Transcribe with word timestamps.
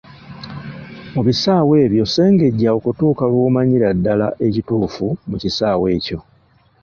Mu 1.13 1.21
bisaawe 1.27 1.75
ebyo 1.85 2.03
sengejja 2.13 2.69
okutuuka 2.77 3.23
lw’omanyira 3.31 3.87
ddala 3.97 4.27
ekituufu 4.47 5.05
mu 5.29 5.35
kisaawe 5.41 5.85
ekyo. 5.97 6.19